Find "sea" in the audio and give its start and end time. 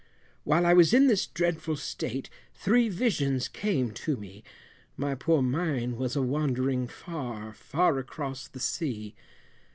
8.59-9.13